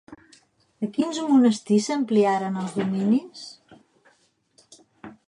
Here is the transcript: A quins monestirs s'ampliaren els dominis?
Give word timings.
A 0.85 0.87
quins 0.95 1.19
monestirs 1.33 1.85
s'ampliaren 1.91 2.57
els 2.63 2.73
dominis? 2.79 3.47